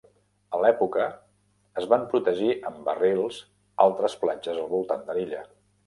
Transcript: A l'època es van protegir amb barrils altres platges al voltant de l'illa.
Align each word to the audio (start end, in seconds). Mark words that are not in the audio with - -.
A 0.55 0.59
l'època 0.61 1.05
es 1.83 1.85
van 1.93 2.09
protegir 2.15 2.49
amb 2.73 2.83
barrils 2.91 3.41
altres 3.89 4.21
platges 4.27 4.63
al 4.65 4.71
voltant 4.77 5.11
de 5.13 5.21
l'illa. 5.21 5.49